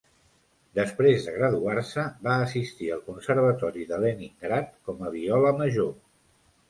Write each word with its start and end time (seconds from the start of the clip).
Després 0.77 1.25
de 1.27 1.33
graduar-se, 1.35 2.05
va 2.29 2.37
assistir 2.45 2.89
al 2.95 3.03
Conservatori 3.11 3.85
de 3.93 4.01
Leningrad 4.07 4.73
com 4.89 5.05
a 5.11 5.17
viola 5.21 5.53
major. 5.61 5.97